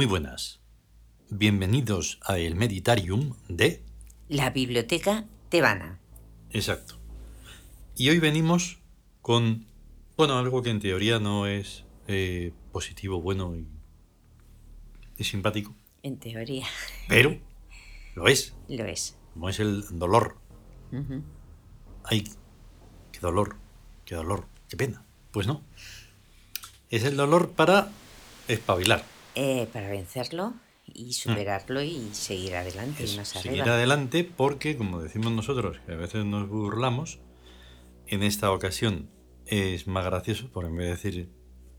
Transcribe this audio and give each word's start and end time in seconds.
Muy 0.00 0.06
buenas. 0.06 0.60
Bienvenidos 1.28 2.20
a 2.24 2.38
el 2.38 2.54
Meditarium 2.56 3.34
de... 3.50 3.84
La 4.30 4.48
biblioteca 4.48 5.26
tebana. 5.50 6.00
Exacto. 6.52 6.98
Y 7.98 8.08
hoy 8.08 8.18
venimos 8.18 8.78
con, 9.20 9.66
bueno, 10.16 10.38
algo 10.38 10.62
que 10.62 10.70
en 10.70 10.80
teoría 10.80 11.18
no 11.18 11.46
es 11.46 11.84
eh, 12.08 12.54
positivo, 12.72 13.20
bueno 13.20 13.54
y, 13.54 13.68
y 15.18 15.24
simpático, 15.24 15.76
En 16.02 16.18
teoría. 16.18 16.64
pero 17.06 17.38
lo 18.14 18.26
es, 18.26 18.54
Lo 18.68 18.86
es. 18.86 19.18
como 19.34 19.50
es 19.50 19.60
el 19.60 19.84
dolor. 19.98 20.38
Ay, 22.04 22.24
qué 23.12 23.20
dolor, 23.20 23.56
qué 24.06 24.14
dolor, 24.14 24.48
qué 24.66 24.78
pena. 24.78 25.04
Pues 25.30 25.46
no. 25.46 25.62
Es 26.88 27.04
el 27.04 27.18
dolor 27.18 27.50
para 27.50 27.90
espabilar. 28.48 29.04
Eh, 29.42 29.66
para 29.72 29.88
vencerlo 29.88 30.52
y 30.92 31.14
superarlo 31.14 31.80
y 31.82 32.10
seguir 32.12 32.56
adelante 32.56 33.04
y 33.04 33.06
Es 33.06 33.16
más 33.16 33.28
seguir 33.28 33.62
arriba. 33.62 33.76
adelante 33.76 34.22
porque, 34.24 34.76
como 34.76 35.00
decimos 35.00 35.32
nosotros, 35.32 35.78
que 35.86 35.92
a 35.92 35.96
veces 35.96 36.26
nos 36.26 36.46
burlamos, 36.48 37.20
en 38.06 38.22
esta 38.22 38.50
ocasión 38.52 39.08
es 39.46 39.86
más 39.86 40.04
gracioso, 40.04 40.50
porque 40.52 40.68
en 40.68 40.76
vez 40.76 40.86
de 40.86 40.90
decir, 40.90 41.30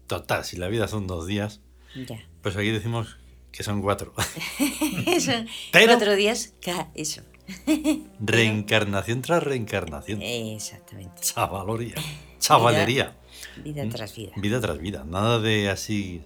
total, 0.08 0.44
si 0.44 0.58
la 0.58 0.70
vida 0.70 0.88
son 0.88 1.06
dos 1.06 1.28
días, 1.28 1.62
Ya. 2.08 2.26
pues 2.42 2.56
aquí 2.56 2.72
decimos 2.72 3.18
que 3.52 3.62
son 3.64 3.82
cuatro. 3.84 4.14
Pero- 5.72 5.88
Cuatro 5.88 6.16
días, 6.16 6.56
eso. 6.96 7.22
Reencarnación 8.20 9.22
tras 9.22 9.44
reencarnación. 9.44 10.22
Exactamente. 10.22 11.22
Chavaloría. 11.22 11.96
Chavalería. 12.40 13.18
Vida 13.64 13.88
tras 13.90 14.16
vida. 14.16 14.32
Vida 14.38 14.60
tras 14.62 14.80
vida. 14.80 15.04
Nada 15.06 15.40
de 15.40 15.70
así. 15.70 16.24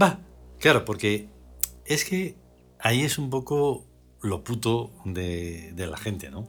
Va. 0.00 0.18
Claro, 0.64 0.86
porque 0.86 1.28
es 1.84 2.06
que 2.06 2.36
ahí 2.80 3.02
es 3.02 3.18
un 3.18 3.28
poco 3.28 3.84
lo 4.22 4.42
puto 4.44 4.92
de, 5.04 5.72
de 5.74 5.86
la 5.86 5.98
gente, 5.98 6.30
¿no? 6.30 6.48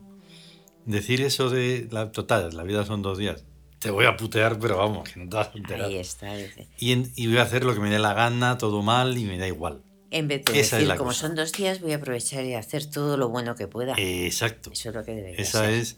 Decir 0.85 1.19
eso 1.21 1.49
de 1.49 1.89
la 1.91 2.13
total, 2.13 2.55
la 2.55 2.63
vida 2.63 2.85
son 2.85 3.01
dos 3.01 3.17
días. 3.17 3.43
Te 3.79 3.89
voy 3.91 4.05
a 4.05 4.15
putear, 4.15 4.57
pero 4.57 4.77
vamos, 4.77 5.09
que 5.09 5.19
no 5.19 5.29
te 5.29 5.35
vas 5.35 5.49
a 5.53 5.57
enterar. 5.57 5.87
Ahí 5.89 5.97
está. 5.97 6.33
dice. 6.33 6.69
Y, 6.79 6.93
en- 6.93 7.11
y 7.17 7.27
voy 7.27 7.39
a 7.39 7.41
hacer 7.41 7.65
lo 7.65 7.73
que 7.73 7.81
me 7.81 7.89
dé 7.89 7.99
la 7.99 8.13
gana, 8.13 8.57
todo 8.57 8.81
mal 8.81 9.17
y 9.17 9.25
me 9.25 9.37
da 9.37 9.47
igual. 9.47 9.81
En 10.11 10.29
vez 10.29 10.45
de 10.45 10.61
Esa 10.61 10.77
es 10.77 10.83
decir, 10.83 10.97
como 10.97 11.09
cosa. 11.09 11.27
son 11.27 11.35
dos 11.35 11.51
días, 11.51 11.81
voy 11.81 11.91
a 11.91 11.97
aprovechar 11.97 12.45
y 12.45 12.53
hacer 12.53 12.85
todo 12.89 13.17
lo 13.17 13.27
bueno 13.27 13.55
que 13.55 13.67
pueda. 13.67 13.95
Exacto. 13.97 14.71
Eso 14.71 14.89
es 14.89 14.95
lo 14.95 15.03
que 15.03 15.11
debería 15.13 15.41
Esa 15.41 15.65
ser. 15.65 15.71
es 15.71 15.97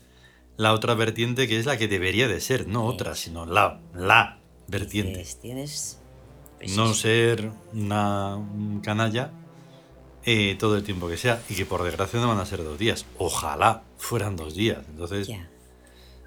la 0.56 0.74
otra 0.74 0.96
vertiente 0.96 1.48
que 1.48 1.60
es 1.60 1.68
la 1.68 1.78
que 1.78 1.88
debería 1.88 2.28
de 2.28 2.42
ser, 2.42 2.68
no 2.68 2.86
otra, 2.86 3.14
sino 3.14 3.46
la, 3.46 3.80
la 3.94 4.40
vertiente. 4.68 5.20
Dices, 5.20 5.40
Tienes. 5.40 6.00
No 6.76 6.94
ser 6.94 7.52
una 7.74 8.36
un 8.36 8.82
canalla 8.82 9.32
eh, 10.24 10.56
todo 10.60 10.76
el 10.76 10.84
tiempo 10.84 11.08
que 11.08 11.18
sea 11.18 11.42
y 11.50 11.56
que 11.56 11.66
por 11.66 11.84
desgracia 11.84 12.20
no 12.20 12.28
van 12.28 12.40
a 12.40 12.46
ser 12.46 12.64
dos 12.64 12.78
días. 12.78 13.06
Ojalá 13.18 13.84
fueran 13.98 14.36
dos 14.36 14.56
días. 14.56 14.84
Entonces, 14.90 15.30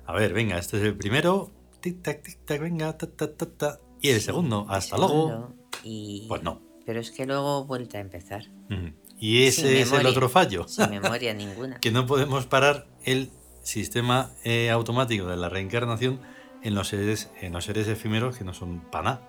a 0.07 0.13
ver, 0.13 0.33
venga, 0.33 0.59
este 0.59 0.79
es 0.79 0.85
el 0.85 0.97
primero. 0.97 1.51
Tic 1.81 2.03
tac, 2.03 2.23
tic 2.23 2.39
tac, 2.45 2.61
venga, 2.61 2.97
ta 2.97 3.07
ta 3.07 3.35
ta 3.35 3.47
ta. 3.47 3.81
Y 4.01 4.09
el 4.11 4.21
Sí, 4.21 4.27
segundo, 4.27 4.67
el 4.69 4.75
hasta 4.75 4.97
luego. 4.97 5.55
Y... 5.85 6.27
Pues 6.29 6.43
no. 6.43 6.61
Pero 6.87 7.01
es 7.01 7.11
que 7.11 7.27
luego 7.27 7.65
vuelta 7.65 7.99
a 7.99 8.01
empezar. 8.01 8.45
Ujú. 8.71 8.93
Y 9.19 9.45
ese 9.45 9.69
Sin 9.69 9.77
es 9.77 9.93
el 9.93 10.07
otro 10.07 10.29
fallo. 10.31 10.67
Sin 10.67 10.89
memoria 10.91 11.35
ninguna. 11.35 11.79
que 11.81 11.91
no 11.91 12.07
podemos 12.07 12.47
parar 12.47 12.87
el 13.05 13.31
sistema 13.63 14.33
eh, 14.45 14.71
automático 14.71 15.27
de 15.27 15.37
la 15.37 15.51
reencarnación 15.51 16.21
en 16.63 16.75
los 16.75 16.89
seres, 16.89 17.31
en 17.41 17.53
los 17.53 17.65
seres 17.65 17.87
efímeros 17.87 18.39
que 18.39 18.45
no 18.45 18.55
son 18.55 18.81
paná. 18.91 19.21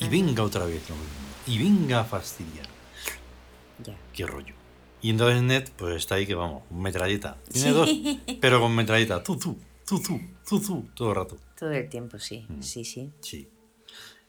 Y 0.00 0.08
venga 0.08 0.42
otra 0.42 0.64
vez 0.66 0.88
lo 0.88 0.96
mismo. 0.96 1.14
Y 1.46 1.58
venga 1.58 2.00
a 2.00 2.04
fastidiar. 2.04 2.66
Ya. 3.84 3.96
Qué 4.12 4.26
rollo. 4.26 4.54
Y 5.02 5.10
entonces 5.10 5.42
Net, 5.42 5.70
pues 5.76 5.96
está 5.96 6.14
ahí 6.16 6.26
que 6.26 6.34
vamos, 6.34 6.62
metralleta. 6.70 7.36
Tiene 7.52 7.68
Sí. 7.68 7.74
dos, 7.74 7.90
pero 8.40 8.60
con 8.60 8.74
metralleta. 8.74 9.22
Tú, 9.22 9.36
tú, 9.38 9.56
tú, 9.86 10.00
tú, 10.00 10.20
tú, 10.48 10.60
tú, 10.60 10.88
todo 10.94 11.10
el 11.10 11.14
rato. 11.16 11.36
Todo 11.58 11.70
el 11.72 11.88
tiempo, 11.88 12.18
sí. 12.18 12.46
Mm. 12.48 12.62
Sí, 12.62 12.84
sí. 12.84 13.10
Sí. 13.20 13.48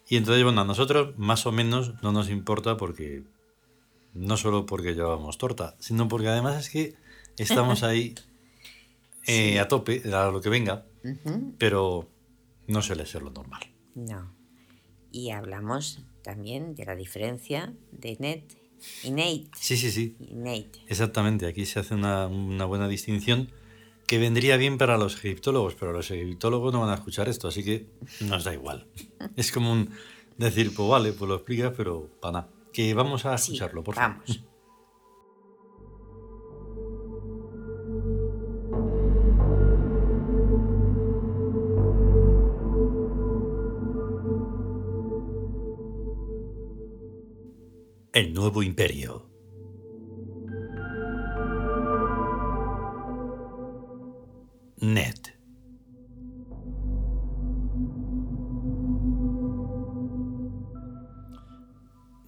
Y 0.08 0.18
entonces, 0.18 0.44
bueno, 0.44 0.62
a 0.62 0.66
nosotros 0.66 1.18
más 1.18 1.46
o 1.46 1.52
menos 1.52 1.94
no 2.04 2.12
nos 2.12 2.30
importa 2.30 2.78
porque. 2.78 3.24
No 4.14 4.38
solo 4.38 4.66
porque 4.66 4.94
llevamos 4.94 5.38
torta, 5.38 5.76
sino 5.80 6.08
porque 6.08 6.30
además 6.30 6.56
es 6.58 6.70
que 6.70 6.96
estamos 7.38 7.84
ahí 7.84 8.16
eh, 9.28 9.60
a 9.60 9.68
tope, 9.68 10.02
a 10.14 10.28
lo 10.32 10.40
que 10.40 10.48
venga, 10.48 10.86
Ujú. 11.04 11.54
pero 11.58 12.08
no 12.68 12.82
suele 12.82 13.06
ser 13.06 13.24
lo 13.24 13.32
normal. 13.32 13.62
No. 13.94 14.32
Y 15.18 15.30
hablamos 15.32 16.00
también 16.24 16.76
de 16.76 16.84
la 16.84 16.94
diferencia 16.94 17.74
de 17.94 18.18
net 18.20 18.44
y 19.02 19.12
Nate. 19.12 19.48
Sí, 19.58 19.78
sí, 19.78 19.90
sí. 19.90 20.18
Nate. 20.20 20.82
Exactamente, 20.90 21.48
aquí 21.48 21.66
se 21.66 21.80
hace 21.80 21.94
una, 21.94 22.28
una 22.28 22.66
buena 22.66 22.90
distinción 22.90 23.50
que 24.08 24.18
vendría 24.18 24.58
bien 24.58 24.78
para 24.78 24.98
los 24.98 25.16
egiptólogos, 25.16 25.76
pero 25.76 25.94
los 25.94 26.12
egiptólogos 26.12 26.74
no 26.74 26.82
van 26.82 26.90
a 26.90 26.96
escuchar 26.96 27.30
esto, 27.30 27.48
así 27.48 27.64
que 27.64 27.88
nos 28.20 28.44
da 28.44 28.54
igual. 28.54 28.88
Es 29.38 29.54
como 29.54 29.72
un 29.72 29.90
decir, 30.38 30.74
pues 30.76 30.90
vale, 30.90 31.14
pues 31.14 31.30
lo 31.30 31.36
explicas, 31.36 31.72
pero 31.78 32.10
para 32.20 32.32
nada. 32.34 32.50
Que 32.74 32.94
vamos 32.94 33.26
a 33.26 33.38
Sí, 33.38 33.54
escucharlo, 33.54 33.86
por 33.86 33.96
favor. 33.96 34.18
vamos. 34.18 34.44
El 48.16 48.34
nuevo 48.34 48.64
imperio. 48.64 49.30
Ned. 54.78 55.16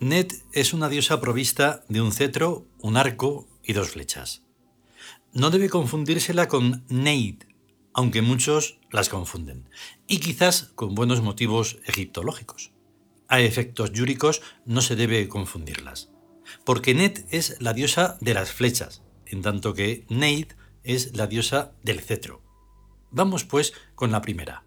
Ned 0.02 0.34
es 0.52 0.74
una 0.74 0.90
diosa 0.90 1.22
provista 1.22 1.86
de 1.88 2.02
un 2.02 2.12
cetro, 2.12 2.68
un 2.80 2.98
arco 2.98 3.48
y 3.64 3.72
dos 3.72 3.92
flechas. 3.92 4.44
No 5.32 5.52
debe 5.52 5.70
confundírsela 5.70 6.50
con 6.50 6.84
Neid, 6.90 7.44
aunque 7.94 8.22
muchos 8.22 8.78
las 8.92 9.08
confunden, 9.08 9.70
y 10.06 10.20
quizás 10.20 10.64
con 10.76 10.96
buenos 10.96 11.22
motivos 11.22 11.80
egiptológicos. 11.86 12.74
A 13.28 13.42
efectos 13.42 13.92
yúricos 13.92 14.42
no 14.66 14.82
se 14.82 14.96
debe 14.96 15.28
confundirlas, 15.28 16.10
porque 16.64 16.94
Net 16.94 17.26
es 17.30 17.58
la 17.60 17.74
diosa 17.74 18.18
de 18.22 18.34
las 18.34 18.52
flechas, 18.52 19.04
en 19.26 19.42
tanto 19.42 19.74
que 19.74 20.06
Neid 20.10 20.54
es 20.84 21.16
la 21.16 21.28
diosa 21.28 21.74
del 21.84 22.00
cetro. 22.00 22.42
Vamos 23.12 23.44
pues 23.44 23.74
con 23.96 24.12
la 24.12 24.22
primera. 24.22 24.64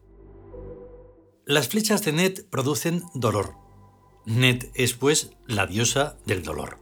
Las 1.46 1.68
flechas 1.68 2.04
de 2.04 2.12
Net 2.12 2.46
producen 2.48 3.02
dolor. 3.14 3.56
Net 4.26 4.70
es 4.74 4.92
pues 4.94 5.32
la 5.46 5.66
diosa 5.66 6.18
del 6.26 6.42
dolor. 6.42 6.78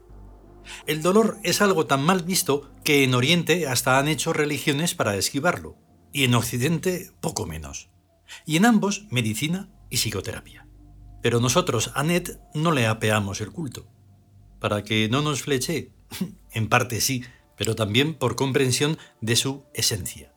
El 0.86 1.02
dolor 1.02 1.38
es 1.44 1.62
algo 1.62 1.86
tan 1.86 2.04
mal 2.04 2.22
visto 2.22 2.70
que 2.84 3.04
en 3.04 3.14
Oriente 3.14 3.66
hasta 3.66 3.98
han 3.98 4.08
hecho 4.08 4.32
religiones 4.32 4.94
para 4.94 5.16
esquivarlo, 5.16 5.76
y 6.12 6.24
en 6.24 6.34
Occidente 6.34 7.12
poco 7.20 7.46
menos. 7.46 7.90
Y 8.44 8.56
en 8.56 8.66
ambos 8.66 9.06
medicina 9.10 9.70
y 9.88 9.96
psicoterapia. 9.96 10.67
Pero 11.22 11.40
nosotros 11.40 11.90
a 11.94 12.02
Ned 12.02 12.38
no 12.54 12.72
le 12.72 12.86
apeamos 12.86 13.40
el 13.40 13.50
culto. 13.50 13.86
Para 14.60 14.84
que 14.84 15.08
no 15.08 15.22
nos 15.22 15.42
fleche, 15.42 15.92
en 16.52 16.68
parte 16.68 17.00
sí, 17.00 17.24
pero 17.56 17.74
también 17.74 18.14
por 18.14 18.36
comprensión 18.36 18.98
de 19.20 19.36
su 19.36 19.64
esencia. 19.74 20.32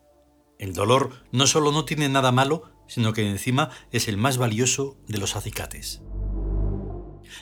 El 0.58 0.74
dolor 0.74 1.24
no 1.32 1.48
solo 1.48 1.72
no 1.72 1.86
tiene 1.86 2.10
nada 2.10 2.32
malo, 2.32 2.72
sino 2.88 3.14
que 3.14 3.28
encima 3.28 3.70
es 3.92 4.08
el 4.08 4.18
más 4.18 4.38
valioso 4.38 4.98
de 5.08 5.18
los 5.18 5.36
acicates. 5.36 6.02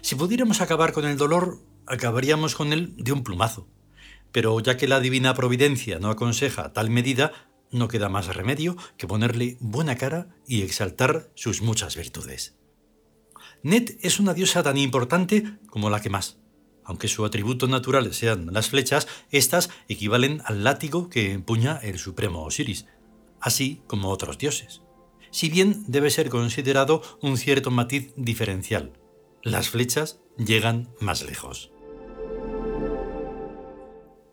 Si 0.01 0.15
pudiéramos 0.15 0.61
acabar 0.61 0.93
con 0.93 1.05
el 1.05 1.17
dolor, 1.17 1.65
acabaríamos 1.87 2.55
con 2.55 2.71
él 2.71 2.93
de 2.97 3.11
un 3.11 3.23
plumazo. 3.23 3.67
Pero 4.31 4.59
ya 4.59 4.77
que 4.77 4.87
la 4.87 4.99
divina 4.99 5.33
providencia 5.33 5.99
no 5.99 6.09
aconseja 6.11 6.71
tal 6.71 6.89
medida, 6.89 7.31
no 7.71 7.87
queda 7.87 8.09
más 8.09 8.27
remedio 8.27 8.77
que 8.97 9.07
ponerle 9.07 9.57
buena 9.59 9.95
cara 9.95 10.29
y 10.47 10.61
exaltar 10.61 11.31
sus 11.35 11.61
muchas 11.61 11.95
virtudes. 11.95 12.58
Net 13.61 13.97
es 14.01 14.19
una 14.19 14.33
diosa 14.33 14.63
tan 14.63 14.77
importante 14.77 15.43
como 15.67 15.89
la 15.89 16.01
que 16.01 16.09
más. 16.09 16.37
Aunque 16.83 17.07
su 17.07 17.25
atributo 17.25 17.67
natural 17.67 18.13
sean 18.13 18.47
las 18.51 18.69
flechas, 18.69 19.07
estas 19.31 19.69
equivalen 19.87 20.41
al 20.45 20.63
látigo 20.63 21.09
que 21.09 21.33
empuña 21.33 21.77
el 21.77 21.99
supremo 21.99 22.43
Osiris, 22.43 22.85
así 23.39 23.81
como 23.85 24.09
otros 24.09 24.37
dioses. 24.37 24.81
Si 25.31 25.49
bien 25.49 25.83
debe 25.87 26.09
ser 26.09 26.29
considerado 26.29 27.03
un 27.21 27.37
cierto 27.37 27.69
matiz 27.69 28.13
diferencial, 28.15 28.93
las 29.43 29.69
flechas 29.69 30.19
llegan 30.37 30.89
más 30.99 31.23
lejos. 31.23 31.71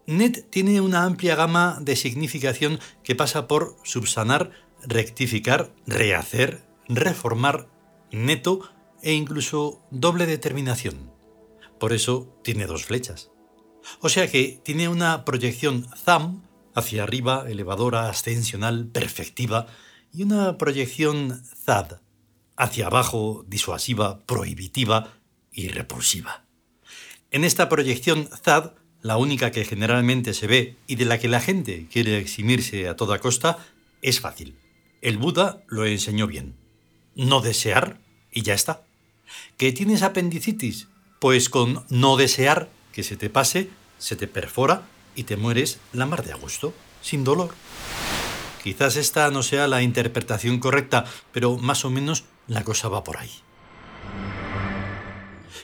Net 0.06 0.48
tiene 0.50 0.80
una 0.80 1.04
amplia 1.04 1.34
gama 1.34 1.78
de 1.80 1.96
significación 1.96 2.78
que 3.02 3.16
pasa 3.16 3.48
por 3.48 3.76
subsanar, 3.82 4.52
rectificar, 4.86 5.74
rehacer, 5.86 6.64
reformar, 6.88 7.68
neto 8.12 8.60
e 9.02 9.12
incluso 9.12 9.82
doble 9.90 10.26
determinación. 10.26 11.12
Por 11.78 11.92
eso 11.92 12.38
tiene 12.42 12.66
dos 12.66 12.84
flechas. 12.84 13.30
O 14.00 14.08
sea 14.08 14.30
que 14.30 14.60
tiene 14.64 14.88
una 14.88 15.24
proyección 15.24 15.86
ZAM 15.96 16.42
hacia 16.74 17.02
arriba, 17.02 17.44
elevadora, 17.48 18.08
ascensional, 18.08 18.88
perfectiva, 18.88 19.66
y 20.12 20.22
una 20.22 20.58
proyección 20.58 21.42
ZAD 21.64 22.00
hacia 22.56 22.86
abajo, 22.86 23.44
disuasiva, 23.46 24.20
prohibitiva 24.20 25.12
y 25.52 25.68
repulsiva. 25.68 26.46
En 27.30 27.44
esta 27.44 27.68
proyección 27.68 28.28
ZAD, 28.28 28.72
la 29.02 29.18
única 29.18 29.50
que 29.50 29.64
generalmente 29.64 30.32
se 30.32 30.46
ve 30.46 30.76
y 30.86 30.96
de 30.96 31.04
la 31.04 31.18
que 31.18 31.28
la 31.28 31.40
gente 31.40 31.86
quiere 31.92 32.18
eximirse 32.18 32.88
a 32.88 32.96
toda 32.96 33.18
costa, 33.18 33.58
es 34.02 34.20
fácil. 34.20 34.58
El 35.02 35.18
Buda 35.18 35.62
lo 35.68 35.84
enseñó 35.84 36.26
bien. 36.26 36.56
No 37.14 37.40
desear 37.40 38.00
y 38.30 38.42
ya 38.42 38.54
está. 38.54 38.85
¿Que 39.56 39.72
tienes 39.72 40.02
apendicitis? 40.02 40.88
Pues 41.18 41.48
con 41.48 41.84
no 41.88 42.16
desear 42.16 42.70
que 42.92 43.02
se 43.02 43.16
te 43.16 43.30
pase, 43.30 43.70
se 43.98 44.16
te 44.16 44.26
perfora 44.26 44.82
y 45.14 45.24
te 45.24 45.36
mueres 45.36 45.78
la 45.92 46.06
mar 46.06 46.24
de 46.24 46.32
a 46.32 46.36
gusto, 46.36 46.74
sin 47.00 47.24
dolor. 47.24 47.54
Quizás 48.62 48.96
esta 48.96 49.30
no 49.30 49.42
sea 49.42 49.68
la 49.68 49.82
interpretación 49.82 50.58
correcta, 50.58 51.04
pero 51.32 51.56
más 51.56 51.84
o 51.84 51.90
menos 51.90 52.24
la 52.48 52.64
cosa 52.64 52.88
va 52.88 53.04
por 53.04 53.18
ahí. 53.18 53.30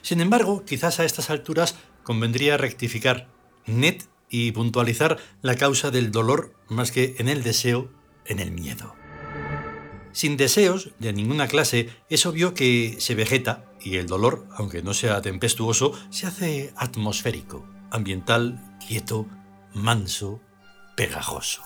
Sin 0.03 0.21
embargo, 0.21 0.65
quizás 0.65 1.01
a 1.01 1.05
estas 1.05 1.31
alturas 1.31 1.77
convendría 2.03 2.57
rectificar 2.57 3.29
net 3.67 4.05
y 4.29 4.53
puntualizar 4.53 5.19
la 5.43 5.57
causa 5.57 5.91
del 5.91 6.11
dolor 6.11 6.55
más 6.69 6.91
que 6.91 7.17
en 7.19 7.29
el 7.29 7.43
deseo, 7.43 7.91
en 8.25 8.39
el 8.39 8.51
miedo. 8.51 8.95
Sin 10.13 10.37
deseos 10.37 10.91
de 10.99 11.13
ninguna 11.13 11.49
clase, 11.49 11.89
es 12.11 12.27
obvio 12.27 12.53
que 12.53 12.97
se 12.99 13.15
vegeta 13.15 13.65
y 13.81 13.97
el 13.97 14.07
dolor, 14.07 14.47
aunque 14.57 14.83
no 14.83 14.93
sea 14.93 15.23
tempestuoso, 15.23 15.93
se 16.11 16.27
hace 16.27 16.73
atmosférico, 16.77 17.67
ambiental, 17.91 18.77
quieto, 18.87 19.27
manso, 19.75 20.41
pegajoso. 20.97 21.63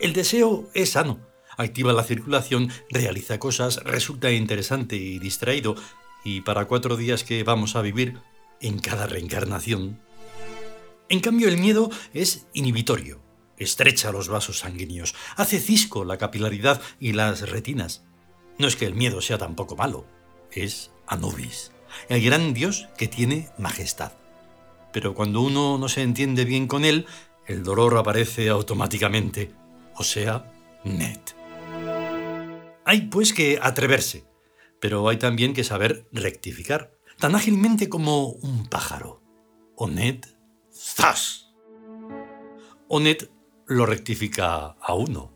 El 0.00 0.14
deseo 0.14 0.70
es 0.74 0.92
sano, 0.92 1.20
activa 1.58 1.92
la 1.92 2.02
circulación, 2.02 2.70
realiza 2.88 3.38
cosas, 3.38 3.76
resulta 3.84 4.30
interesante 4.32 4.96
y 4.96 5.18
distraído, 5.18 5.76
y 6.24 6.40
para 6.40 6.66
cuatro 6.66 6.96
días 6.96 7.24
que 7.24 7.44
vamos 7.44 7.76
a 7.76 7.82
vivir, 7.82 8.18
en 8.60 8.78
cada 8.78 9.06
reencarnación. 9.06 10.00
En 11.08 11.20
cambio, 11.20 11.48
el 11.48 11.58
miedo 11.58 11.90
es 12.12 12.46
inhibitorio, 12.54 13.20
estrecha 13.58 14.12
los 14.12 14.28
vasos 14.28 14.58
sanguíneos, 14.58 15.14
hace 15.36 15.60
cisco 15.60 16.04
la 16.04 16.18
capilaridad 16.18 16.80
y 17.00 17.12
las 17.12 17.48
retinas. 17.48 18.04
No 18.58 18.66
es 18.66 18.76
que 18.76 18.86
el 18.86 18.94
miedo 18.94 19.20
sea 19.20 19.38
tampoco 19.38 19.76
malo, 19.76 20.06
es 20.52 20.90
Anubis, 21.06 21.72
el 22.08 22.22
gran 22.22 22.54
dios 22.54 22.88
que 22.96 23.08
tiene 23.08 23.50
majestad. 23.58 24.12
Pero 24.92 25.14
cuando 25.14 25.40
uno 25.40 25.78
no 25.78 25.88
se 25.88 26.02
entiende 26.02 26.44
bien 26.44 26.66
con 26.66 26.84
él, 26.84 27.06
el 27.46 27.62
dolor 27.62 27.96
aparece 27.96 28.48
automáticamente 28.48 29.52
o 29.98 30.04
sea, 30.04 30.50
net. 30.84 31.34
Hay 32.84 33.02
pues 33.10 33.32
que 33.32 33.58
atreverse, 33.60 34.24
pero 34.80 35.08
hay 35.08 35.16
también 35.16 35.52
que 35.52 35.64
saber 35.64 36.08
rectificar, 36.12 36.96
tan 37.18 37.34
ágilmente 37.34 37.88
como 37.88 38.28
un 38.28 38.68
pájaro. 38.68 39.20
Onet, 39.74 40.36
¡zas! 40.72 41.52
Onet 42.86 43.30
lo 43.68 43.84
rectifica 43.84 44.76
a 44.80 44.94
uno. 44.94 45.30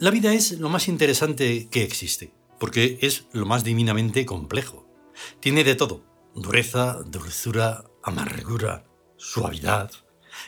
La 0.00 0.10
vida 0.10 0.34
es 0.34 0.58
lo 0.58 0.68
más 0.68 0.88
interesante 0.88 1.68
que 1.70 1.84
existe, 1.84 2.34
porque 2.58 2.98
es 3.02 3.26
lo 3.32 3.46
más 3.46 3.62
divinamente 3.62 4.26
complejo. 4.26 4.88
Tiene 5.38 5.62
de 5.62 5.76
todo, 5.76 6.04
dureza, 6.34 6.98
dulzura, 7.06 7.84
amargura, 8.02 8.84
suavidad, 9.16 9.92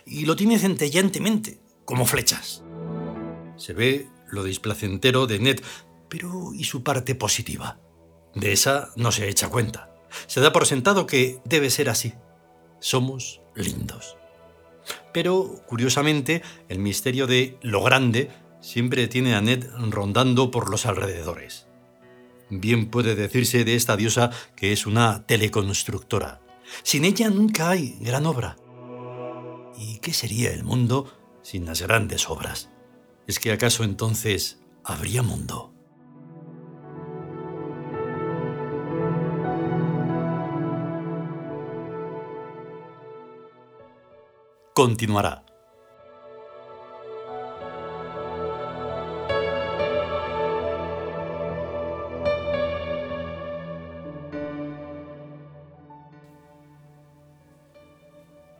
y 0.04 0.26
lo 0.26 0.34
tiene 0.34 0.58
centellantemente, 0.58 1.60
como 1.84 2.06
flechas. 2.06 2.64
Se 3.56 3.74
ve 3.74 4.08
lo 4.28 4.42
displacentero 4.42 5.28
de 5.28 5.38
Ned, 5.38 5.60
pero 6.08 6.52
¿y 6.52 6.64
su 6.64 6.82
parte 6.82 7.14
positiva? 7.14 7.78
De 8.34 8.52
esa 8.52 8.90
no 8.96 9.12
se 9.12 9.28
echa 9.28 9.50
cuenta. 9.50 9.94
Se 10.26 10.40
da 10.40 10.52
por 10.52 10.66
sentado 10.66 11.06
que 11.06 11.38
debe 11.44 11.70
ser 11.70 11.88
así. 11.88 12.14
Somos 12.84 13.40
lindos. 13.54 14.18
Pero, 15.14 15.62
curiosamente, 15.66 16.42
el 16.68 16.80
misterio 16.80 17.26
de 17.26 17.56
lo 17.62 17.82
grande 17.82 18.30
siempre 18.60 19.08
tiene 19.08 19.34
a 19.34 19.40
Ned 19.40 19.64
rondando 19.88 20.50
por 20.50 20.68
los 20.68 20.84
alrededores. 20.84 21.66
Bien 22.50 22.90
puede 22.90 23.14
decirse 23.14 23.64
de 23.64 23.74
esta 23.74 23.96
diosa 23.96 24.32
que 24.54 24.72
es 24.72 24.84
una 24.84 25.24
teleconstructora. 25.26 26.42
Sin 26.82 27.06
ella 27.06 27.30
nunca 27.30 27.70
hay 27.70 27.96
gran 28.02 28.26
obra. 28.26 28.58
¿Y 29.78 29.96
qué 30.00 30.12
sería 30.12 30.52
el 30.52 30.62
mundo 30.62 31.10
sin 31.40 31.64
las 31.64 31.80
grandes 31.80 32.28
obras? 32.28 32.68
¿Es 33.26 33.38
que 33.38 33.52
acaso 33.52 33.84
entonces 33.84 34.60
habría 34.84 35.22
mundo? 35.22 35.73
Continuará. 44.74 45.44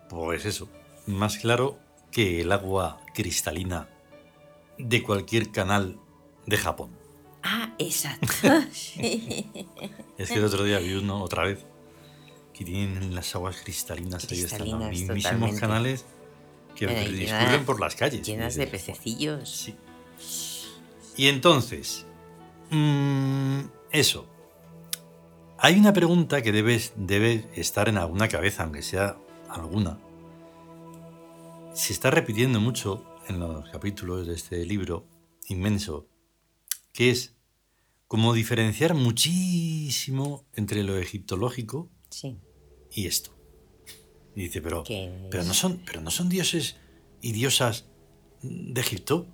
Pues 0.09 0.45
eso 0.45 0.69
más 1.09 1.39
claro 1.39 1.81
que 2.13 2.43
el 2.43 2.53
agua 2.53 3.01
cristalina 3.13 3.89
de 4.79 5.03
cualquier 5.03 5.51
canal 5.51 5.99
de 6.47 6.57
Japón. 6.59 6.97
Ah, 7.43 7.75
exacto. 7.79 8.27
Es 10.17 10.29
que 10.29 10.37
el 10.37 10.45
otro 10.45 10.63
día 10.63 10.79
vi 10.79 10.95
uno 10.95 11.21
otra 11.21 11.43
vez 11.43 11.67
que 12.55 12.65
tienen 12.65 13.15
las 13.15 13.35
aguas 13.35 13.57
cristalinas, 13.63 14.27
ahí 14.31 14.41
están 14.41 14.71
los 14.71 14.89
mismísimos 14.89 15.59
canales 15.59 16.05
que 16.75 16.87
discurren 16.87 17.65
por 17.65 17.81
las 17.81 17.95
calles. 17.97 18.27
Llenas 18.27 18.55
de 18.55 18.67
pececillos. 18.67 19.51
Sí. 19.51 19.75
Y 21.17 21.27
entonces, 21.27 22.07
mm, 22.71 23.61
eso. 23.91 24.27
Hay 25.59 25.79
una 25.79 25.93
pregunta 25.93 26.43
que 26.43 26.53
debes, 26.53 26.93
debe 26.97 27.49
estar 27.55 27.89
en 27.89 27.99
alguna 27.99 28.29
cabeza, 28.29 28.65
aunque 28.65 28.83
sea 28.83 29.17
alguna, 29.49 29.99
se 31.73 31.93
está 31.93 32.11
repitiendo 32.11 32.61
mucho 32.61 33.05
en 33.29 33.41
los 33.41 33.69
capítulos 33.71 34.27
de 34.27 34.35
este 34.35 34.65
libro 34.65 35.07
inmenso, 35.49 36.07
que 36.93 37.11
es 37.11 37.35
como 38.07 38.35
diferenciar 38.35 38.95
muchísimo 38.95 40.45
entre 40.55 40.83
lo 40.85 40.99
egiptológico 40.99 41.91
y 42.93 43.07
esto. 43.07 43.31
Y 44.35 44.43
dice, 44.43 44.61
pero, 44.61 44.85
pero, 45.31 45.45
no 45.45 45.55
son, 45.55 45.81
pero 45.87 46.01
no 46.01 46.11
son 46.11 46.29
dioses 46.29 46.77
y 47.21 47.33
diosas 47.33 47.87
de 48.43 48.81
Egipto. 48.81 49.27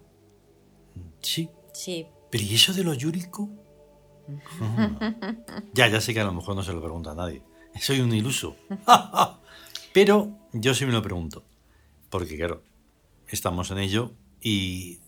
Sí. 1.21 1.49
Sí. 1.73 2.07
Pero 2.31 2.45
¿y 2.45 2.55
eso 2.55 2.73
de 2.73 2.85
lo 2.85 2.95
yúrico? 2.95 3.49
ya, 5.75 5.89
ya 5.89 6.01
sé 6.01 6.15
que 6.15 6.21
a 6.21 6.25
lo 6.25 6.35
mejor 6.35 6.55
no 6.55 6.63
se 6.63 6.73
lo 6.73 6.83
pregunta 6.83 7.13
a 7.13 7.15
nadie. 7.15 7.43
Soy 7.81 8.01
un 8.01 8.15
iluso. 8.15 8.57
pero 9.95 10.39
yo 10.53 10.75
sí 10.75 10.85
me 10.87 10.93
lo 10.93 11.03
pregunto 11.03 11.45
porque 12.11 12.37
claro, 12.37 12.63
estamos 13.29 13.71
en 13.71 13.79
ello 13.79 14.13
y 14.41 14.99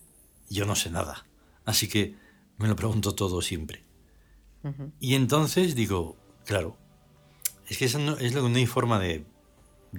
yo 0.49 0.65
no 0.65 0.75
sé 0.75 0.89
nada. 0.89 1.27
Así 1.65 1.87
que 1.87 2.15
me 2.57 2.67
lo 2.67 2.75
pregunto 2.75 3.13
todo 3.13 3.41
siempre. 3.41 3.83
Y 5.01 5.15
entonces 5.15 5.75
digo, 5.75 6.15
claro, 6.45 6.77
es 7.67 7.77
que 7.77 7.85
eso 7.85 7.99
no, 7.99 8.17
es 8.17 8.33
lo 8.33 8.43
que 8.43 8.49
no 8.49 8.57
hay 8.57 8.65
forma 8.65 8.99
de, 8.99 9.25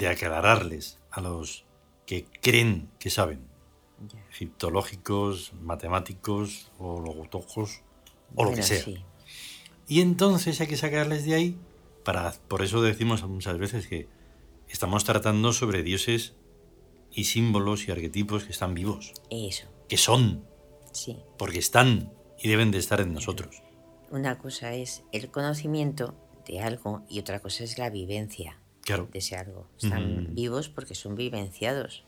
aclararles 0.09 0.99
a 1.11 1.21
los 1.21 1.65
que 2.07 2.27
creen 2.41 2.91
que 2.99 3.11
saben. 3.11 3.47
Egiptológicos, 4.31 5.53
matemáticos 5.63 6.71
o 6.79 7.01
logotojos 7.01 7.83
o 8.35 8.45
lo 8.45 8.53
que 8.53 8.63
sea. 8.63 8.85
Y 9.87 10.01
entonces 10.01 10.61
hay 10.61 10.67
que 10.67 10.77
sacarles 10.77 11.25
de 11.25 11.35
ahí 11.35 11.59
para 12.05 12.33
por 12.49 12.63
eso 12.63 12.83
decimos 12.83 13.23
muchas 13.25 13.59
veces 13.59 13.89
que 13.89 14.07
estamos 14.69 15.05
tratando 15.05 15.53
sobre 15.53 15.83
dioses 15.83 16.35
y 17.11 17.25
símbolos 17.25 17.89
y 17.89 17.93
arquetipos 17.93 18.45
que 18.45 18.53
están 18.53 18.75
vivos. 18.75 19.15
Eso. 19.31 19.67
Que 19.89 19.97
son. 19.97 20.45
Sí. 20.93 21.17
Porque 21.39 21.59
están 21.59 22.13
y 22.39 22.49
deben 22.49 22.71
de 22.71 22.79
estar 22.79 23.01
en 23.01 23.15
nosotros. 23.15 23.63
Una 24.11 24.39
cosa 24.39 24.75
es 24.75 25.03
el 25.13 25.31
conocimiento 25.31 26.15
de 26.47 26.61
algo 26.61 27.03
y 27.09 27.19
otra 27.21 27.41
cosa 27.41 27.65
es 27.65 27.79
la 27.79 27.91
vivencia 27.91 28.59
claro. 28.83 29.09
de 29.13 29.19
ese 29.19 29.37
algo. 29.37 29.67
Están 29.81 30.31
mm. 30.31 30.35
vivos 30.35 30.69
porque 30.69 30.95
son 30.95 31.15
vivenciados. 31.15 32.05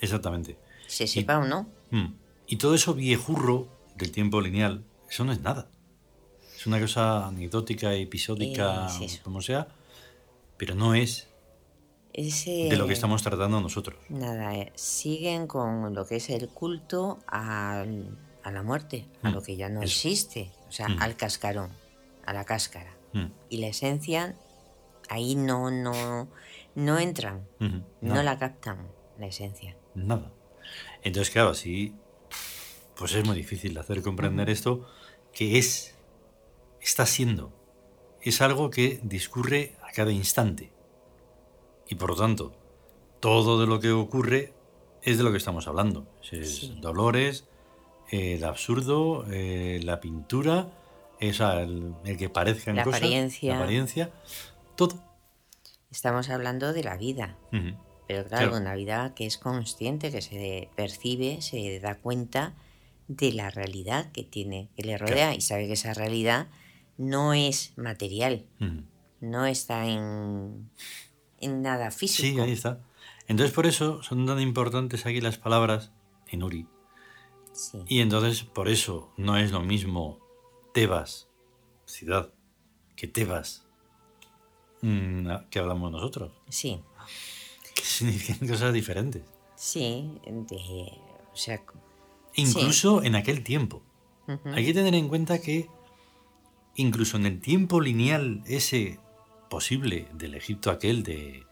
Exactamente. 0.00 0.58
Se 0.86 1.06
sepa 1.06 1.38
o 1.38 1.44
no. 1.44 1.68
Mm. 1.90 2.14
Y 2.46 2.56
todo 2.56 2.74
eso 2.74 2.94
viejurro 2.94 3.68
del 3.96 4.10
tiempo 4.12 4.40
lineal, 4.40 4.84
eso 5.10 5.24
no 5.24 5.32
es 5.32 5.40
nada. 5.40 5.68
Es 6.56 6.66
una 6.66 6.80
cosa 6.80 7.26
anecdótica, 7.26 7.94
episódica, 7.94 8.86
Es 8.88 9.14
eso. 9.14 9.22
como 9.22 9.40
sea, 9.42 9.68
pero 10.56 10.74
no 10.74 10.94
es 10.94 11.28
Ese, 12.12 12.68
de 12.68 12.76
lo 12.76 12.86
que 12.86 12.94
estamos 12.94 13.22
tratando 13.22 13.60
nosotros. 13.60 13.98
Nada, 14.08 14.56
eh, 14.56 14.72
siguen 14.74 15.46
con 15.46 15.94
lo 15.94 16.04
que 16.06 16.16
es 16.16 16.30
el 16.30 16.48
culto 16.48 17.18
al- 17.28 18.18
a 18.42 18.50
la 18.50 18.62
muerte, 18.62 19.06
a 19.22 19.30
Mm, 19.30 19.34
lo 19.34 19.42
que 19.42 19.56
ya 19.56 19.68
no 19.68 19.82
eso. 19.82 19.92
existe, 20.08 20.50
o 20.68 20.72
sea, 20.72 20.86
al 21.00 21.16
cascarón, 21.16 21.70
a 22.24 22.32
la 22.32 22.44
cáscara. 22.44 22.92
Mm, 23.12 23.26
Y 23.48 23.58
la 23.58 23.68
esencia, 23.68 24.36
ahí 25.08 25.34
no, 25.34 25.70
no, 25.70 26.28
no 26.74 26.98
entran, 26.98 27.46
no 28.00 28.22
la 28.22 28.38
captan, 28.38 28.88
la 29.18 29.26
esencia. 29.26 29.76
nada. 29.94 30.30
Entonces, 31.02 31.32
claro, 31.32 31.50
así, 31.50 31.94
pues 32.96 33.14
es 33.14 33.24
muy 33.24 33.36
difícil 33.36 33.76
hacer 33.78 34.02
comprender 34.02 34.50
esto 34.50 34.86
que 35.32 35.58
es, 35.58 35.94
está 36.80 37.06
siendo, 37.06 37.52
es 38.22 38.40
algo 38.40 38.70
que 38.70 39.00
discurre 39.02 39.76
a 39.82 39.92
cada 39.92 40.10
instante. 40.12 40.72
Y 41.88 41.94
por 41.94 42.10
lo 42.10 42.16
tanto, 42.16 42.52
todo 43.20 43.60
de 43.60 43.66
lo 43.66 43.80
que 43.80 43.90
ocurre 43.92 44.52
es 45.02 45.16
de 45.16 45.24
lo 45.24 45.30
que 45.30 45.38
estamos 45.38 45.66
hablando. 45.68 46.06
Es 46.30 46.56
Sí. 46.56 46.78
Dolores, 46.80 47.46
eh, 48.10 48.34
el 48.34 48.44
absurdo, 48.44 49.24
eh, 49.30 49.80
la 49.84 50.00
pintura, 50.00 50.68
esa, 51.20 51.60
el, 51.62 51.94
el 52.04 52.16
que 52.16 52.28
parezcan 52.28 52.76
La 52.76 52.84
cosas, 52.84 53.00
apariencia. 53.00 53.54
la 53.54 53.60
apariencia, 53.60 54.10
todo. 54.76 55.02
Estamos 55.90 56.28
hablando 56.28 56.72
de 56.72 56.84
la 56.84 56.96
vida, 56.96 57.36
pero 58.06 58.26
claro, 58.26 58.50
Claro. 58.50 58.56
una 58.62 58.74
vida 58.74 59.14
que 59.14 59.26
es 59.26 59.38
consciente, 59.38 60.10
que 60.12 60.20
se 60.22 60.68
percibe, 60.76 61.40
se 61.40 61.80
da 61.80 61.94
cuenta 61.96 62.54
de 63.08 63.32
la 63.32 63.50
realidad 63.50 64.12
que 64.12 64.22
tiene, 64.22 64.68
que 64.76 64.82
le 64.84 64.98
rodea 64.98 65.34
y 65.34 65.40
sabe 65.40 65.66
que 65.66 65.72
esa 65.72 65.94
realidad 65.94 66.48
no 66.98 67.32
es 67.32 67.72
material, 67.76 68.44
no 69.20 69.46
está 69.46 69.86
en, 69.86 70.68
en 71.40 71.62
nada 71.62 71.90
Sí, 71.90 71.98
físico. 72.00 72.42
ahí 72.42 72.52
está. 72.52 72.80
Entonces 73.26 73.54
por 73.54 73.66
eso 73.66 74.02
son 74.02 74.26
tan 74.26 74.40
importantes 74.40 75.06
aquí 75.06 75.20
las 75.22 75.38
palabras 75.38 75.90
en 76.26 76.42
Uri. 76.42 76.66
Sí. 77.52 77.78
Y 77.88 78.00
entonces 78.00 78.42
por 78.44 78.68
eso 78.68 79.12
no 79.16 79.36
es 79.38 79.52
lo 79.52 79.60
mismo 79.60 80.18
Tebas, 80.78 81.28
ciudad, 81.86 82.32
que 82.94 83.08
Tebas, 83.08 83.66
mm, 84.80 85.26
que 85.50 85.58
hablamos 85.58 85.90
nosotros. 85.90 86.30
Sí, 86.48 86.80
Que 87.74 87.82
significan 87.82 88.46
cosas 88.46 88.72
diferentes. 88.72 89.24
sí, 89.56 90.08
de, 90.24 90.92
o 91.32 91.36
sea, 91.36 91.60
Incluso 92.36 93.02
en 93.02 93.16
aquel 93.16 93.42
tiempo. 93.42 93.82
Hay 94.44 94.64
que 94.66 94.72
tener 94.72 94.94
en 94.94 95.08
cuenta 95.08 95.40
que 95.40 95.68
incluso 96.76 97.16
en 97.16 97.26
el 97.26 97.40
tiempo 97.40 97.80
lineal 97.80 98.44
ese 98.46 99.00
posible 99.50 100.06
del 100.12 100.36
Egipto 100.36 100.70
aquel, 100.70 101.02
de, 101.02 101.44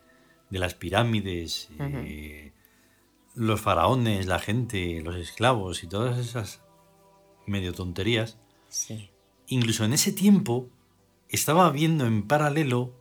de 0.50 0.58
las 0.60 0.74
pirámides, 0.74 1.68
eh, 1.80 2.52
los 3.34 3.60
faraones, 3.60 4.26
la 4.26 4.38
gente, 4.38 5.00
los 5.02 5.16
esclavos 5.16 5.82
y 5.82 5.88
todas 5.88 6.16
esas 6.16 6.62
medio 7.44 7.72
tonterías, 7.72 8.38
sí, 8.68 9.10
incluso 9.48 9.84
en 9.84 9.92
ese 9.92 10.12
tiempo 10.12 10.68
estaba 11.28 11.70
viendo 11.70 12.06
en 12.06 12.26
paralelo 12.26 12.92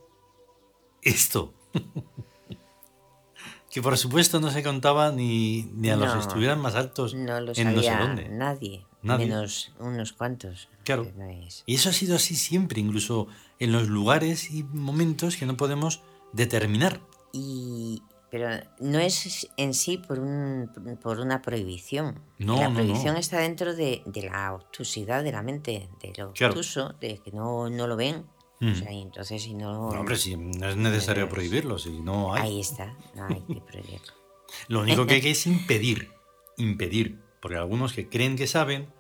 esto. 1.02 1.54
que 3.70 3.82
por 3.82 3.98
supuesto 3.98 4.40
no 4.40 4.52
se 4.52 4.64
contaba 4.64 5.12
ni, 5.12 5.64
ni 5.76 5.90
a 5.90 5.98
los 5.98 6.14
que 6.14 6.20
estuvieran 6.20 6.60
más 6.62 6.76
altos 6.76 7.14
no 7.14 7.40
lo 7.42 7.52
en 7.56 7.76
no 7.76 7.82
sé 7.82 7.96
dónde. 7.98 8.30
nadie, 8.30 8.86
Nadie. 9.02 9.26
menos 9.28 9.74
unos 9.80 10.14
cuantos. 10.14 10.70
Claro. 10.86 11.12
es- 11.46 11.64
Y 11.66 11.76
eso 11.76 11.90
ha 11.90 11.94
sido 11.94 12.16
así 12.16 12.36
siempre, 12.36 12.80
incluso 12.80 13.28
en 13.60 13.72
los 13.74 13.90
lugares 13.90 14.50
y 14.52 14.64
momentos 14.64 15.36
que 15.36 15.46
no 15.46 15.58
podemos 15.58 16.02
determinar. 16.32 17.02
Y, 17.34 18.02
pero 18.36 18.50
no 18.82 19.00
es 19.00 19.50
en 19.56 19.74
sí 19.74 19.98
por, 19.98 20.20
un, 20.20 20.70
por 21.02 21.22
una 21.22 21.42
prohibición. 21.42 22.20
No, 22.38 22.58
la 22.60 22.68
no, 22.68 22.76
prohibición 22.76 23.14
no. 23.14 23.20
está 23.22 23.40
dentro 23.40 23.74
de, 23.74 24.04
de 24.06 24.24
la 24.24 24.54
obtusidad 24.54 25.24
de 25.24 25.32
la 25.32 25.42
mente, 25.42 25.88
de 26.02 26.12
lo 26.18 26.34
Claro. 26.34 26.52
obtuso, 26.52 26.90
de 27.00 27.18
que 27.20 27.32
no, 27.32 27.70
no 27.70 27.88
lo 27.88 27.96
ven. 27.96 28.26
Mm. 28.60 28.72
O 28.74 28.76
sea, 28.76 28.92
y 28.92 29.02
entonces 29.04 29.42
si 29.42 29.54
no... 29.54 29.72
No, 29.94 30.00
hombre, 30.02 30.18
si 30.18 30.36
no 30.36 30.68
es 30.68 30.76
necesario 30.76 31.30
prohibirlo, 31.30 31.80
si 31.80 32.02
no 32.02 32.34
hay. 32.34 32.42
Ahí 32.42 32.60
está, 32.60 32.98
no 33.16 33.26
hay 33.28 33.40
que 33.40 33.62
prohibirlo. 33.62 34.14
Lo 34.68 34.82
único 34.82 35.06
que 35.06 35.14
hay 35.14 35.22
que 35.22 35.32
es 35.32 35.48
impedir, 35.48 36.12
impedir, 36.58 37.22
porque 37.42 37.56
algunos 37.56 37.94
que 37.94 38.10
creen 38.10 38.36
que 38.36 38.48
saben, 38.48 38.92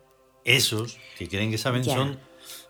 esos 0.45 0.97
que 1.17 1.27
creen 1.27 1.51
que 1.51 1.57
saben 1.57 1.83
Ya. 1.83 1.95
son 1.95 2.21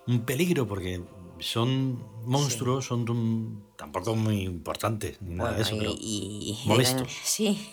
un 0.07 0.21
peligro 0.21 0.67
porque 0.67 1.03
son 1.45 2.03
monstruos, 2.25 2.85
son 2.85 3.07
un- 3.09 3.65
tampoco 3.77 4.15
muy 4.15 4.41
importantes 4.41 5.21
ni 5.21 5.35
nada 5.35 5.53
de 5.55 5.61
eso, 5.61 5.75
pero 5.77 5.91
y, 5.91 6.57
y- 6.63 6.67
molestos. 6.67 7.11
sí, 7.23 7.69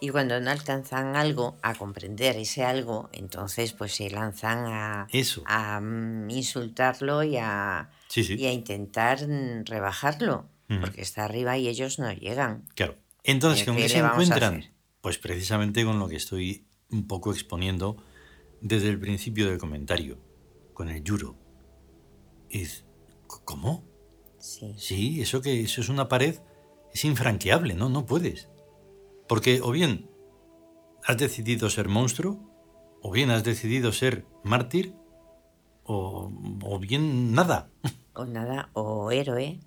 y 0.00 0.08
cuando 0.08 0.40
no 0.40 0.50
alcanzan 0.50 1.14
algo, 1.16 1.58
a 1.62 1.74
comprender 1.74 2.36
ese 2.36 2.64
algo, 2.64 3.10
entonces 3.12 3.72
pues 3.74 3.94
se 3.94 4.08
lanzan 4.10 4.66
a, 4.66 5.08
eso, 5.10 5.42
a 5.46 5.80
mm, 5.80 6.30
insultarlo 6.30 7.22
y 7.22 7.36
a, 7.36 7.90
sí, 8.08 8.24
sí, 8.24 8.34
y 8.34 8.46
a 8.46 8.52
intentar 8.52 9.26
mm, 9.28 9.64
rebajarlo, 9.66 10.48
porque 10.80 11.02
está 11.02 11.24
arriba 11.26 11.56
y 11.58 11.68
ellos 11.68 11.98
no 11.98 12.10
llegan. 12.12 12.66
claro. 12.74 12.96
Entonces, 13.24 13.64
¿Qué 13.64 13.70
¿con 13.70 13.76
qué 13.76 13.88
se 13.88 13.98
encuentran? 13.98 14.72
Pues 15.00 15.18
precisamente 15.18 15.84
con 15.84 15.98
lo 15.98 16.08
que 16.08 16.16
estoy 16.16 16.66
un 16.90 17.06
poco 17.06 17.32
exponiendo 17.32 17.96
desde 18.60 18.88
el 18.88 18.98
principio 18.98 19.48
del 19.50 19.58
comentario, 19.58 20.18
con 20.72 20.88
el 20.88 21.02
yuro. 21.04 21.36
Es, 22.48 22.85
¿Cómo? 23.26 23.84
Sí, 24.38 24.74
Sí, 24.78 25.20
eso 25.20 25.40
que 25.40 25.60
eso 25.60 25.80
es 25.80 25.88
una 25.88 26.08
pared 26.08 26.38
es 26.92 27.04
infranqueable, 27.04 27.74
¿no? 27.74 27.88
No 27.88 28.06
puedes. 28.06 28.48
Porque 29.28 29.60
o 29.62 29.70
bien 29.70 30.10
has 31.04 31.16
decidido 31.18 31.68
ser 31.70 31.88
monstruo, 31.88 32.40
o 33.02 33.10
bien 33.10 33.30
has 33.30 33.44
decidido 33.44 33.92
ser 33.92 34.24
mártir, 34.42 34.94
o, 35.84 36.32
o 36.62 36.78
bien 36.78 37.32
nada. 37.32 37.70
o 38.14 38.24
nada, 38.24 38.70
o 38.72 39.10
héroe, 39.10 39.60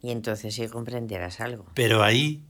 y 0.00 0.10
entonces 0.10 0.54
sí 0.54 0.68
comprenderás 0.68 1.40
algo. 1.40 1.66
Pero 1.74 2.02
ahí 2.02 2.44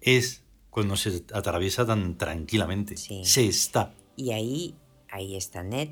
es 0.00 0.44
cuando 0.70 0.96
se 0.96 1.24
atraviesa 1.34 1.84
tan 1.84 2.16
tranquilamente. 2.16 2.96
Sí. 2.96 3.24
Se 3.24 3.46
está. 3.46 3.92
Y 4.16 4.30
ahí, 4.30 4.76
ahí 5.10 5.36
está 5.36 5.62
Ned, 5.64 5.90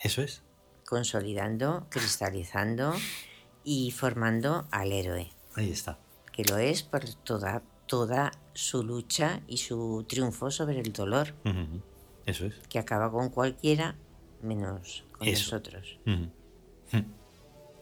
Eso 0.00 0.22
es. 0.22 0.43
Consolidando, 0.86 1.86
cristalizando 1.90 2.92
y 3.64 3.90
formando 3.90 4.66
al 4.70 4.92
héroe. 4.92 5.30
Ahí 5.56 5.70
está. 5.70 5.98
que 6.32 6.44
lo 6.44 6.56
es 6.58 6.82
por 6.82 7.04
toda, 7.24 7.62
toda 7.86 8.32
su 8.54 8.82
lucha 8.82 9.40
y 9.46 9.58
su 9.58 10.04
triunfo 10.08 10.50
sobre 10.50 10.80
el 10.80 10.92
dolor, 10.92 11.34
Eso 12.26 12.46
es. 12.46 12.54
que 12.68 12.78
acaba 12.78 13.10
con 13.12 13.30
cualquiera 13.30 13.96
menos 14.42 15.04
con 15.12 15.28
Eso. 15.28 15.44
nosotros. 15.56 15.98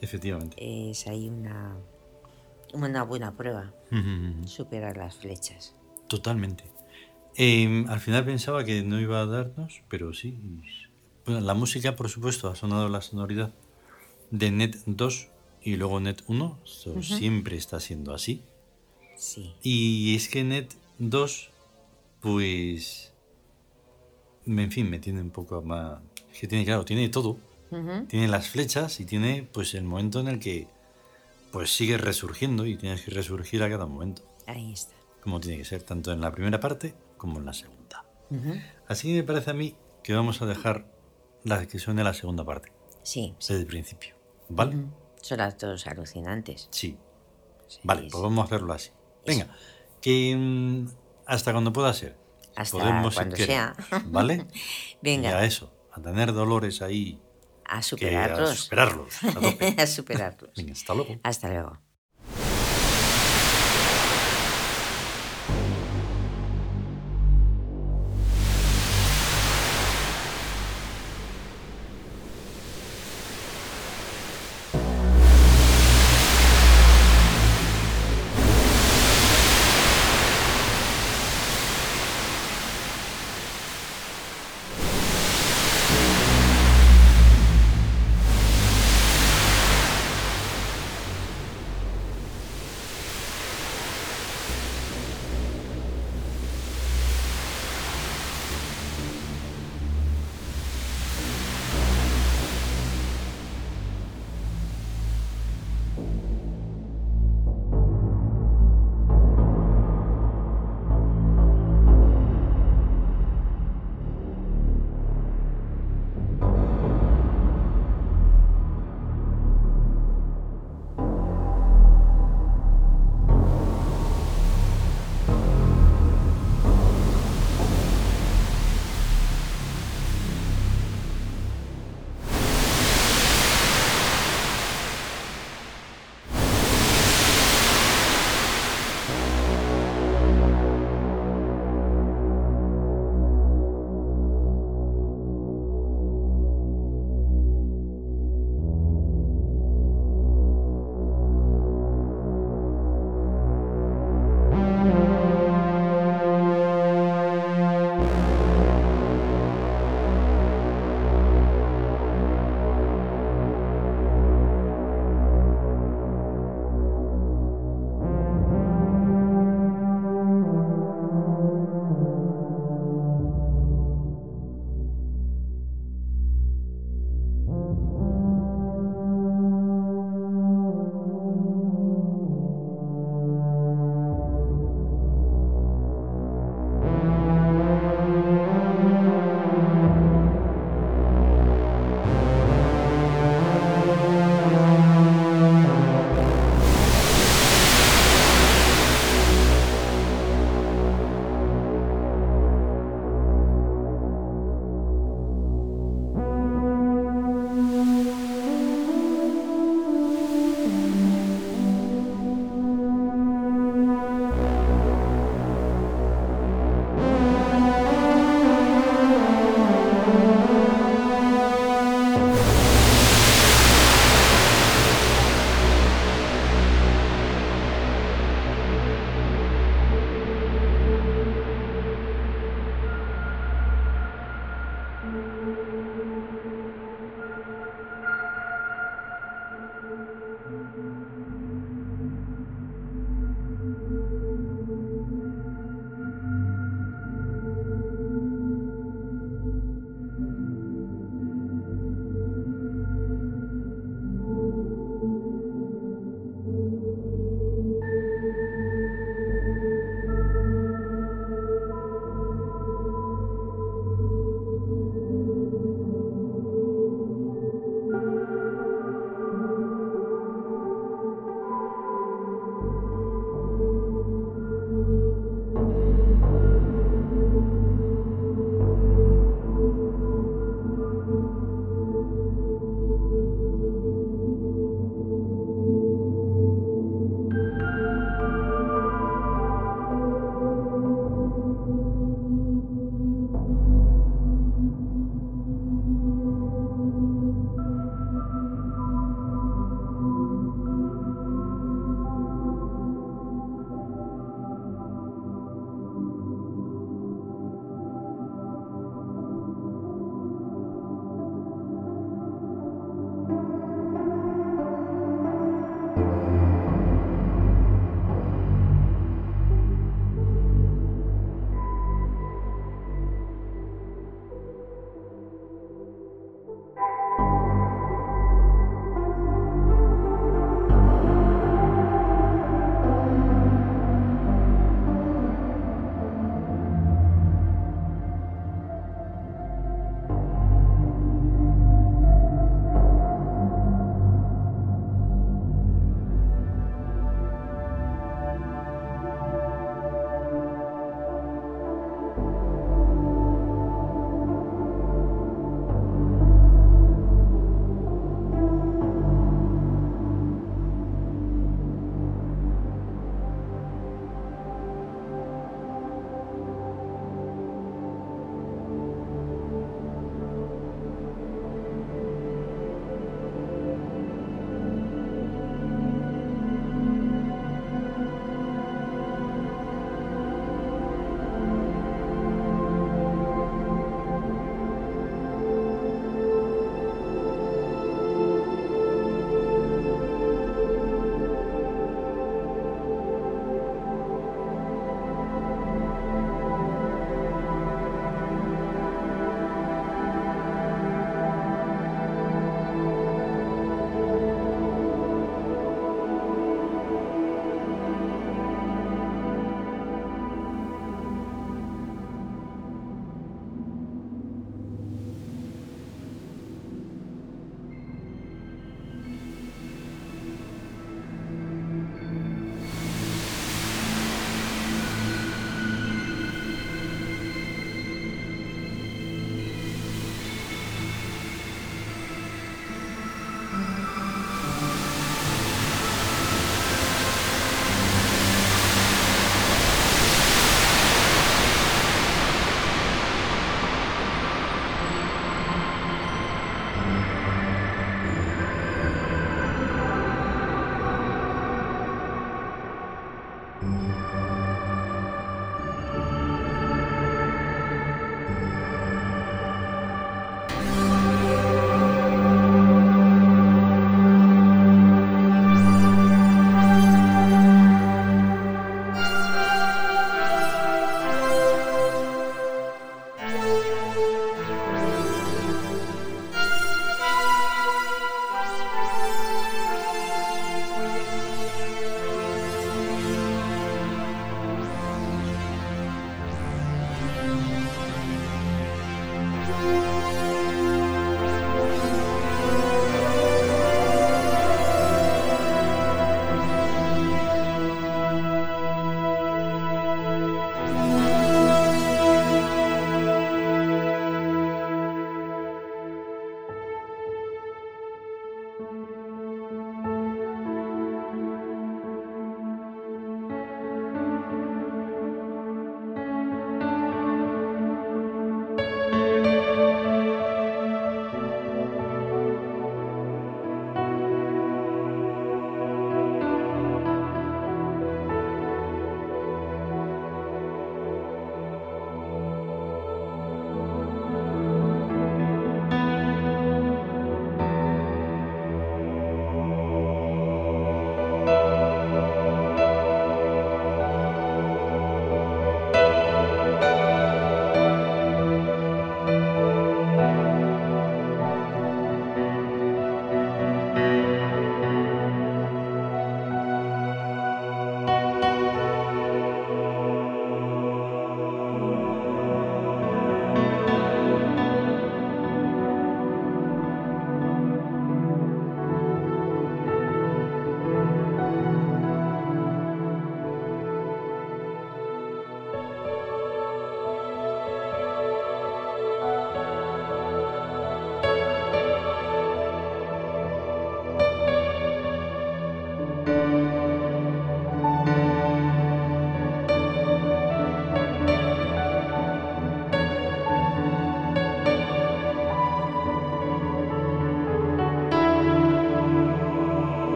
Efectivamente. 0.00 0.56
Es 0.90 1.06
ahí 1.08 1.28
una, 1.28 1.76
una 2.72 3.02
buena 3.02 3.36
prueba, 3.36 3.72
Ujú. 3.90 4.46
superar 4.46 4.96
las 4.96 5.16
flechas. 5.16 5.74
Totalmente. 6.08 6.64
Eh, 7.36 7.84
al 7.88 8.00
final 8.00 8.24
pensaba 8.24 8.64
que 8.64 8.82
no 8.82 8.98
iba 9.00 9.20
a 9.20 9.26
darnos, 9.26 9.82
pero 9.88 10.12
sí. 10.14 10.38
Bueno, 11.28 11.42
la 11.42 11.52
música, 11.52 11.94
por 11.94 12.08
supuesto, 12.08 12.48
ha 12.48 12.56
sonado 12.56 12.88
la 12.88 13.02
sonoridad 13.02 13.52
de 14.30 14.50
Net 14.50 14.76
2 14.86 15.28
y 15.62 15.76
luego 15.76 16.00
Net 16.00 16.22
1. 16.26 16.58
Esto 16.64 17.02
siempre 17.02 17.58
está 17.58 17.80
siendo 17.80 18.14
así. 18.14 18.42
Sí, 19.14 19.54
Y 19.62 20.16
es 20.16 20.30
que 20.30 20.42
Net 20.42 20.72
2, 20.98 21.50
pues. 22.22 23.12
En 24.46 24.72
fin, 24.72 24.88
me 24.88 24.98
tiene 25.00 25.20
un 25.20 25.28
poco 25.28 25.60
más. 25.60 26.00
Es 26.32 26.40
que 26.40 26.48
tiene, 26.48 26.64
claro, 26.64 26.86
tiene 26.86 27.10
todo. 27.10 27.36
Tiene 28.08 28.28
las 28.28 28.48
flechas 28.48 28.98
y 28.98 29.04
tiene, 29.04 29.46
pues, 29.52 29.74
el 29.74 29.84
momento 29.84 30.20
en 30.20 30.28
el 30.28 30.38
que. 30.38 30.66
Pues 31.52 31.76
sigue 31.76 31.98
resurgiendo 31.98 32.64
y 32.64 32.78
tienes 32.78 33.02
que 33.02 33.10
resurgir 33.10 33.62
a 33.62 33.68
cada 33.68 33.84
momento. 33.84 34.22
ahí 34.46 34.72
está. 34.72 34.94
Como 35.22 35.40
tiene 35.40 35.58
que 35.58 35.66
ser, 35.66 35.82
tanto 35.82 36.10
en 36.10 36.22
la 36.22 36.32
primera 36.32 36.58
parte 36.58 36.94
como 37.18 37.38
en 37.38 37.44
la 37.44 37.52
segunda. 37.52 38.06
Así 38.86 39.08
que 39.08 39.14
me 39.14 39.24
parece 39.24 39.50
a 39.50 39.54
mí 39.54 39.74
que 40.02 40.14
vamos 40.14 40.40
a 40.40 40.46
dejar 40.46 40.86
la 41.44 41.66
que 41.66 41.78
suene 41.78 42.02
la 42.04 42.14
segunda 42.14 42.44
parte, 42.44 42.72
Sí, 43.02 43.34
sí. 43.38 43.52
desde 43.52 43.62
el 43.62 43.66
principio. 43.68 44.14
¿Vale? 44.48 44.84
Son 45.20 45.38
las 45.38 45.58
dos 45.58 45.86
alucinantes. 45.86 46.68
Sí. 46.70 46.96
Sí, 47.66 47.80
Vale, 47.84 48.06
es- 48.06 48.12
pues 48.12 48.22
vamos 48.22 48.42
a 48.42 48.46
hacerlo 48.46 48.72
así. 48.72 48.90
Venga, 49.26 49.54
que 50.00 50.34
mm, 50.36 50.88
hasta 51.26 51.52
cuando 51.52 51.72
pueda 51.72 51.92
ser. 51.92 52.16
Hasta 52.56 52.78
Podemos, 52.78 53.14
cuando 53.14 53.36
sea. 53.36 53.74
¿Vale? 54.06 54.46
Venga. 55.02 55.30
Y 55.30 55.32
a 55.34 55.44
eso, 55.44 55.72
a 55.92 56.00
tener 56.00 56.32
dolores 56.32 56.80
ahí, 56.82 57.20
A 57.66 57.82
superarlos. 57.82 58.58
superarlos. 58.60 59.22
a 59.24 59.32
tope. 59.34 59.74
a 59.82 59.86
superarlos. 59.86 60.50
Venga, 60.56 60.72
hasta 60.72 60.94
luego. 60.94 61.16
Hasta 61.22 61.48
luego. 61.50 61.78